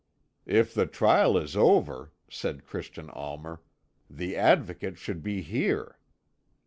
"If 0.47 0.73
the 0.73 0.87
trial 0.87 1.37
is 1.37 1.55
over," 1.55 2.11
said 2.27 2.65
Christian 2.65 3.07
Almer, 3.11 3.61
"the 4.09 4.35
Advocate 4.35 4.97
should 4.97 5.21
be 5.21 5.43
here." 5.43 5.99